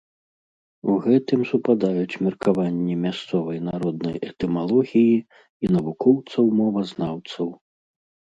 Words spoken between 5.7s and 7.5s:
навукоўцаў-мовазнаўцаў.